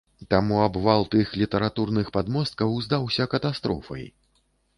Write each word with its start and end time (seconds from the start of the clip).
Таму 0.33 0.55
абвал 0.67 1.03
тых 1.15 1.35
літаратурных 1.41 2.09
падмосткаў 2.17 2.73
здаўся 2.87 3.29
катастрофай. 3.37 4.03